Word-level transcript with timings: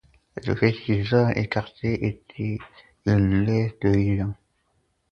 Le 0.47 0.55
petit 0.55 1.13
homme 1.13 1.31
écarlate 1.35 1.83
était 1.83 2.57
une 3.05 3.45
lueur 3.45 3.69
de 3.83 3.89
vision. 3.89 4.33